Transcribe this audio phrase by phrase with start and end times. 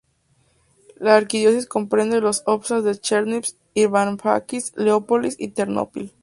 [0.95, 6.11] La arquidiócesis comprende los óblast de Chernivtsi, Ivano-Frankivsk, Leópolis y Ternópil.